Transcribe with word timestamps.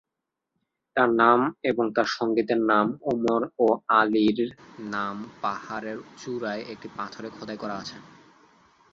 তাঁর 0.95 1.09
নাম 1.15 1.39
এবং 1.63 1.85
তাঁর 1.95 2.09
সঙ্গীদের 2.17 2.59
নাম 2.71 2.85
উমর 3.11 3.41
ও 3.59 3.67
আলীর 3.99 4.39
নাম 4.93 5.15
পাহাড়ের 5.41 5.97
চূড়ায় 6.15 6.63
একটি 6.73 6.87
পাথরে 6.97 7.29
খোদাই 7.29 7.57
করা 7.57 7.75
আছে। 7.81 7.97